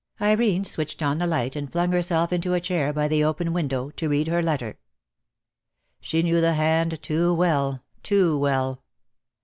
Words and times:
■•:"..:. 0.21 0.25
Irene 0.27 0.63
switched 0.65 1.03
on 1.03 1.19
the 1.19 1.27
light 1.27 1.55
and 1.55 1.71
flung 1.71 1.91
herself 1.91 2.33
into 2.33 2.55
a 2.55 2.59
chair 2.59 2.91
by 2.91 3.07
the 3.07 3.23
open 3.23 3.53
window 3.53 3.91
to 3.91 4.09
read 4.09 4.29
her 4.29 4.41
letter. 4.41 4.79
She 5.99 6.23
knew 6.23 6.41
the 6.41 6.55
hand, 6.55 6.99
too 7.03 7.31
well, 7.35 7.83
too 8.01 8.35
well. 8.35 8.81